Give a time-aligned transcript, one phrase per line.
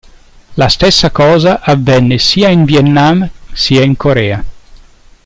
[0.57, 4.43] La stessa cosa avvenne sia in Vietnam sia in Corea.